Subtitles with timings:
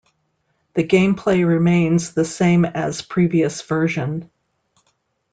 [0.73, 4.31] The gameplay remains the same as previous version.